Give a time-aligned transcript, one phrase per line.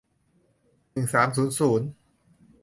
[0.91, 1.87] หนึ่งสามศูนย์ศูนย์